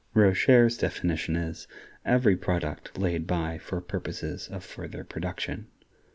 [0.15, 1.67] Roscher's definition is,
[2.03, 5.67] "Every product laid by for purposes of further production."